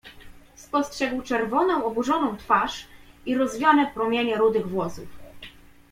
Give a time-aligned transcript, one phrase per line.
[0.55, 2.85] "Spostrzegł czerwoną oburzoną twarz
[3.25, 5.07] i rozwiane promienie rudych włosów."